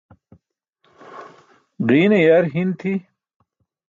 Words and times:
Ġiine 1.87 2.19
yar 2.25 2.45
hiṅ 2.53 2.69
tʰi. 2.79 2.93